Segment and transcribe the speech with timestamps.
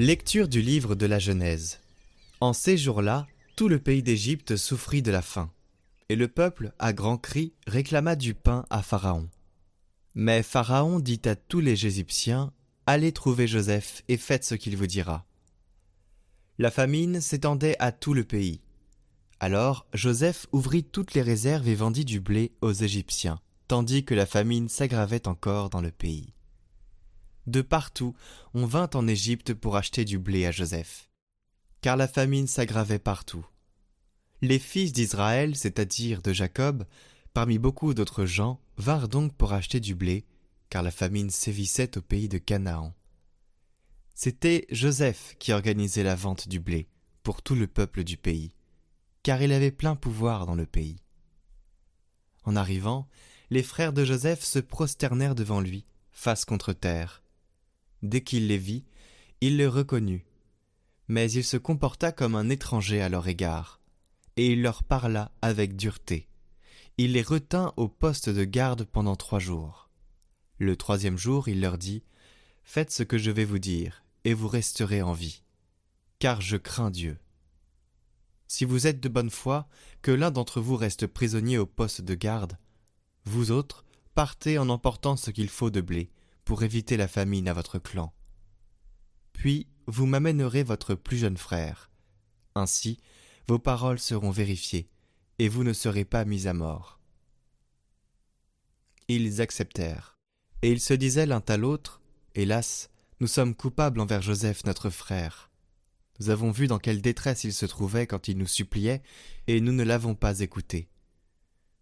[0.00, 1.80] Lecture du livre de la Genèse.
[2.40, 3.26] En ces jours-là,
[3.56, 5.50] tout le pays d'Égypte souffrit de la faim,
[6.08, 9.28] et le peuple, à grands cris, réclama du pain à Pharaon.
[10.14, 12.52] Mais Pharaon dit à tous les Égyptiens
[12.86, 15.26] Allez trouver Joseph et faites ce qu'il vous dira.
[16.58, 18.60] La famine s'étendait à tout le pays.
[19.40, 24.26] Alors Joseph ouvrit toutes les réserves et vendit du blé aux Égyptiens, tandis que la
[24.26, 26.32] famine s'aggravait encore dans le pays.
[27.46, 28.14] De partout,
[28.54, 31.07] on vint en Égypte pour acheter du blé à Joseph.
[31.80, 33.46] Car la famine s'aggravait partout.
[34.40, 36.84] Les fils d'Israël, c'est-à-dire de Jacob,
[37.34, 40.24] parmi beaucoup d'autres gens, vinrent donc pour acheter du blé,
[40.70, 42.94] car la famine sévissait au pays de Canaan.
[44.14, 46.88] C'était Joseph qui organisait la vente du blé
[47.22, 48.52] pour tout le peuple du pays,
[49.22, 51.02] car il avait plein pouvoir dans le pays.
[52.44, 53.08] En arrivant,
[53.50, 57.22] les frères de Joseph se prosternèrent devant lui, face contre terre,
[58.02, 58.84] Dès qu'il les vit,
[59.40, 60.24] il les reconnut.
[61.08, 63.80] Mais il se comporta comme un étranger à leur égard,
[64.36, 66.28] et il leur parla avec dureté.
[66.96, 69.88] Il les retint au poste de garde pendant trois jours.
[70.58, 72.02] Le troisième jour, il leur dit
[72.64, 75.42] Faites ce que je vais vous dire, et vous resterez en vie,
[76.18, 77.18] car je crains Dieu.
[78.46, 79.68] Si vous êtes de bonne foi,
[80.02, 82.58] que l'un d'entre vous reste prisonnier au poste de garde,
[83.24, 86.10] vous autres, partez en emportant ce qu'il faut de blé,
[86.44, 88.12] pour éviter la famine à votre clan.
[89.38, 91.92] Puis vous m'amènerez votre plus jeune frère.
[92.56, 92.98] Ainsi,
[93.46, 94.90] vos paroles seront vérifiées,
[95.38, 96.98] et vous ne serez pas mis à mort.
[99.06, 100.18] Ils acceptèrent,
[100.62, 102.02] et ils se disaient l'un à l'autre,
[102.34, 102.90] Hélas,
[103.20, 105.52] nous sommes coupables envers Joseph notre frère.
[106.18, 109.02] Nous avons vu dans quelle détresse il se trouvait quand il nous suppliait,
[109.46, 110.88] et nous ne l'avons pas écouté.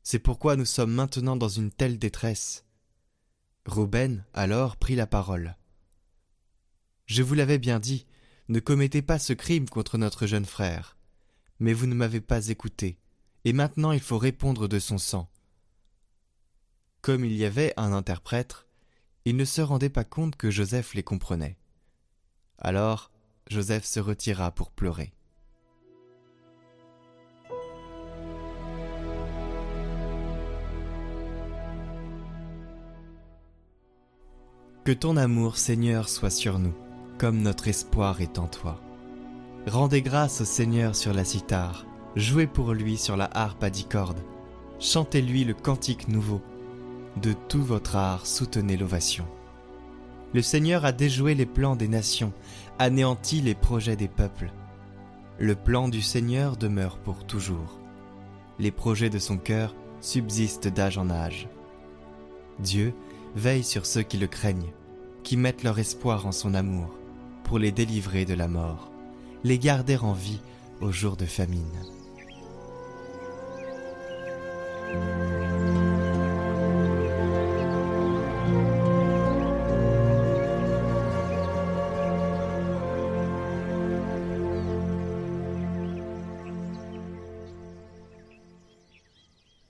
[0.03, 2.67] C'est pourquoi nous sommes maintenant dans une telle détresse.
[3.65, 5.57] Rouben alors prit la parole.
[7.07, 8.07] Je vous l'avais bien dit,
[8.49, 10.97] ne commettez pas ce crime contre notre jeune frère.
[11.61, 12.99] Mais vous ne m'avez pas écouté,
[13.45, 15.31] et maintenant il faut répondre de son sang.
[17.01, 18.67] Comme il y avait un interprète,
[19.25, 21.57] il ne se rendait pas compte que Joseph les comprenait.
[22.59, 23.11] Alors
[23.49, 25.13] Joseph se retira pour pleurer.
[34.85, 36.75] Que ton amour, Seigneur, soit sur nous,
[37.19, 38.81] comme notre espoir est en toi.
[39.67, 43.85] Rendez grâce au Seigneur sur la cithare, jouez pour lui sur la harpe à dix
[43.85, 44.23] cordes,
[44.79, 46.41] chantez-lui le cantique nouveau.
[47.21, 49.27] De tout votre art, soutenez l'ovation.
[50.35, 52.33] Le Seigneur a déjoué les plans des nations,
[52.79, 54.53] anéanti les projets des peuples.
[55.39, 57.81] Le plan du Seigneur demeure pour toujours.
[58.59, 61.49] Les projets de son cœur subsistent d'âge en âge.
[62.59, 62.95] Dieu
[63.35, 64.73] veille sur ceux qui le craignent,
[65.23, 66.91] qui mettent leur espoir en son amour,
[67.47, 68.91] pour les délivrer de la mort,
[69.45, 70.41] les garder en vie
[70.81, 71.63] au jour de famine.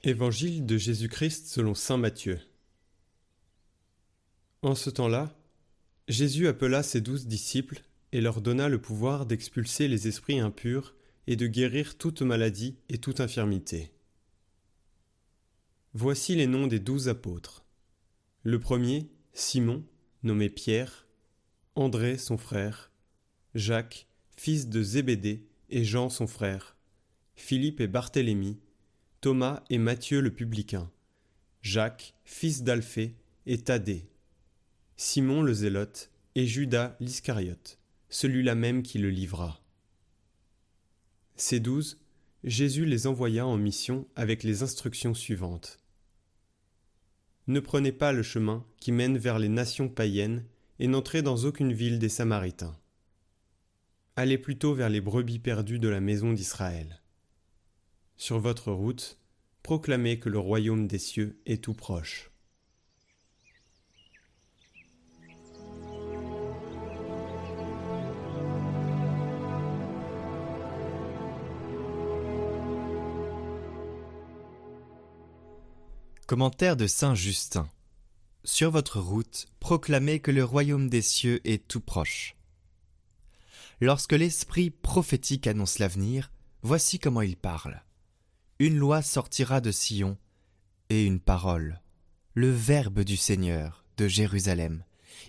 [0.02, 2.40] Évangile de Jésus-Christ selon Saint Matthieu.
[4.62, 5.35] En ce temps-là,
[6.08, 10.94] Jésus appela ses douze disciples et leur donna le pouvoir d'expulser les esprits impurs
[11.26, 13.90] et de guérir toute maladie et toute infirmité.
[15.94, 17.64] Voici les noms des douze apôtres.
[18.44, 19.84] Le premier, Simon,
[20.22, 21.06] nommé Pierre,
[21.74, 22.92] André son frère,
[23.54, 24.06] Jacques,
[24.36, 26.76] fils de Zébédée, et Jean son frère,
[27.34, 28.60] Philippe et Barthélemy,
[29.20, 30.90] Thomas et Matthieu le publicain,
[31.60, 33.16] Jacques, fils d'Alphée,
[33.46, 34.08] et Thaddée,
[34.98, 37.78] Simon le Zélote et Judas l'Iscariote,
[38.08, 39.60] celui-là même qui le livra.
[41.36, 42.00] Ces douze,
[42.44, 45.80] Jésus les envoya en mission avec les instructions suivantes.
[47.46, 50.46] Ne prenez pas le chemin qui mène vers les nations païennes
[50.78, 52.76] et n'entrez dans aucune ville des Samaritains.
[54.16, 57.02] Allez plutôt vers les brebis perdues de la maison d'Israël.
[58.16, 59.18] Sur votre route,
[59.62, 62.30] proclamez que le royaume des cieux est tout proche.
[76.26, 77.70] Commentaire de Saint Justin.
[78.42, 82.34] Sur votre route, proclamez que le royaume des cieux est tout proche.
[83.80, 86.32] Lorsque l'esprit prophétique annonce l'avenir,
[86.62, 87.80] voici comment il parle.
[88.58, 90.18] Une loi sortira de Sion,
[90.90, 91.80] et une parole,
[92.34, 94.82] le Verbe du Seigneur de Jérusalem.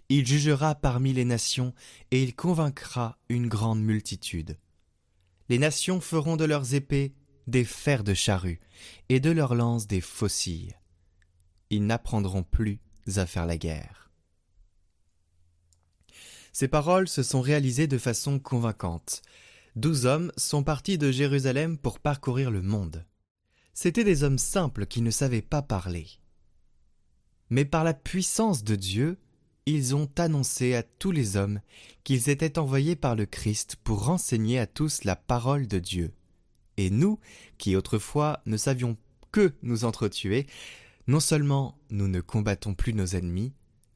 [0.10, 1.76] Il jugera parmi les nations,
[2.10, 4.58] et il convaincra une grande multitude.
[5.48, 7.14] Les nations feront de leurs épées
[7.46, 8.60] des fers de charrue,
[9.10, 10.76] et de leurs lances des faucilles
[11.70, 12.80] ils n'apprendront plus
[13.16, 14.12] à faire la guerre.
[16.52, 19.22] Ces paroles se sont réalisées de façon convaincante.
[19.76, 23.06] Douze hommes sont partis de Jérusalem pour parcourir le monde.
[23.74, 26.08] C'étaient des hommes simples qui ne savaient pas parler.
[27.52, 29.20] Mais par la puissance de Dieu,
[29.68, 31.62] ils ont annoncé à tous les hommes
[32.04, 36.12] qu'ils étaient envoyés par le Christ pour renseigner à tous la parole de Dieu.
[36.78, 37.20] Et nous,
[37.58, 38.98] qui autrefois ne savions
[39.32, 40.48] que nous entretuer,
[41.08, 43.54] non seulement nous ne combattons plus nos ennemis,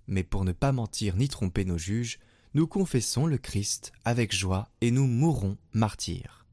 [0.07, 2.19] mais pour ne pas mentir ni tromper nos juges,
[2.53, 6.45] nous confessons le Christ avec joie et nous mourrons martyrs.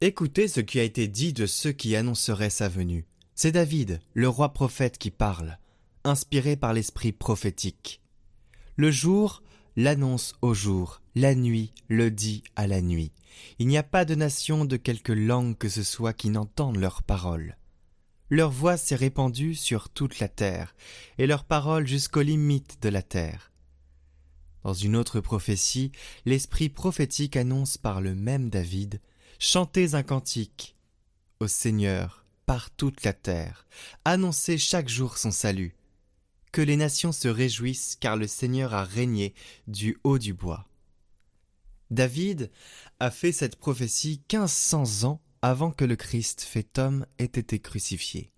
[0.00, 3.06] Écoutez ce qui a été dit de ceux qui annonceraient sa venue.
[3.34, 5.58] C'est David, le roi prophète, qui parle,
[6.04, 8.00] inspiré par l'esprit prophétique.
[8.76, 9.42] Le jour
[9.76, 13.12] l'annonce au jour, la nuit le dit à la nuit.
[13.58, 17.02] Il n'y a pas de nation de quelque langue que ce soit qui n'entende leurs
[17.02, 17.56] paroles.
[18.30, 20.74] Leur voix s'est répandue sur toute la terre,
[21.18, 23.52] et leur parole jusqu'aux limites de la terre.
[24.62, 25.92] Dans une autre prophétie,
[26.24, 29.00] l'esprit prophétique annonce par le même David
[29.38, 30.74] Chantez un cantique
[31.40, 33.66] au Seigneur par toute la terre,
[34.04, 35.74] annoncez chaque jour son salut.
[36.52, 39.34] Que les nations se réjouissent car le Seigneur a régné
[39.66, 40.66] du haut du bois.
[41.90, 42.50] David
[43.00, 47.58] a fait cette prophétie quinze cents ans avant que le Christ fait homme ait été
[47.58, 48.32] crucifié.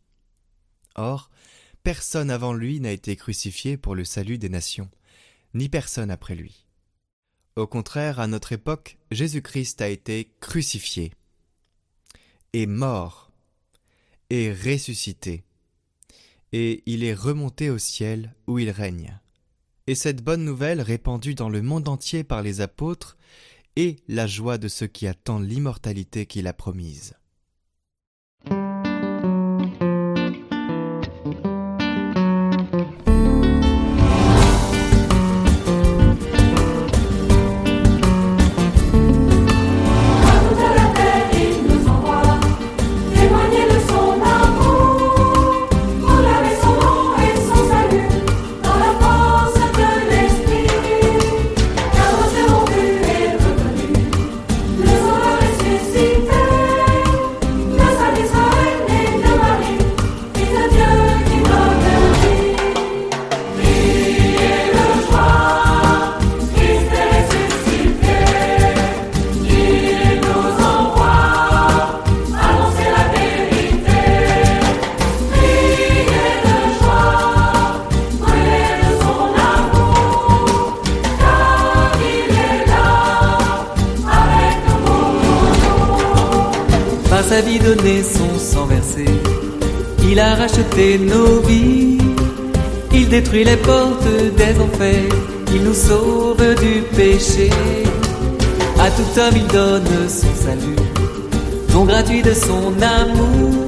[0.97, 1.31] Or,
[1.85, 4.91] personne avant lui n'a été crucifié pour le salut des nations,
[5.55, 6.67] ni personne après lui.
[7.55, 11.13] Au contraire, à notre époque, Jésus-Christ a été crucifié,
[12.53, 13.31] et mort,
[14.29, 15.45] et ressuscité,
[16.51, 19.17] et il est remonté au ciel où il règne.
[19.87, 23.17] Et cette bonne nouvelle répandue dans le monde entier par les apôtres
[23.77, 27.15] et la joie de ceux qui attendent l'immortalité qu'il a promise.
[88.03, 89.05] Son sang versé.
[90.09, 91.99] Il a racheté nos vies,
[92.93, 94.05] il détruit les portes
[94.37, 95.15] des enfers,
[95.55, 97.51] il nous sauve du péché.
[98.79, 100.83] À tout homme il donne son salut,
[101.73, 103.67] don gratuit de son amour.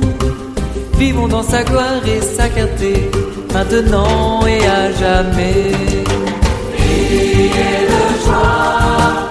[0.98, 3.10] Vivons dans sa gloire et sa clarté,
[3.52, 5.72] maintenant et à jamais.
[6.76, 9.27] Priez de joie.